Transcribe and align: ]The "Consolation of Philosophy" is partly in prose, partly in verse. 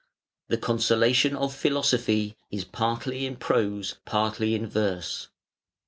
]The 0.47 0.57
"Consolation 0.57 1.35
of 1.35 1.53
Philosophy" 1.55 2.35
is 2.49 2.65
partly 2.65 3.27
in 3.27 3.35
prose, 3.35 3.97
partly 4.03 4.55
in 4.55 4.65
verse. 4.65 5.27